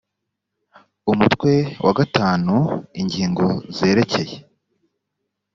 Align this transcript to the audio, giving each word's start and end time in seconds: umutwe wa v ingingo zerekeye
umutwe 1.11 1.51
wa 1.85 1.91
v 1.97 1.99
ingingo 3.01 3.47
zerekeye 3.75 4.35